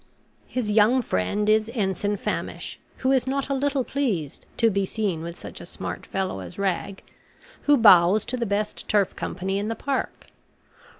[0.47, 5.21] His young friend is Ensign Famish, who is not a little pleased to be seen
[5.21, 7.03] with such a smart fellow as Rag,
[7.65, 10.29] who bows to the best turf company in the Park.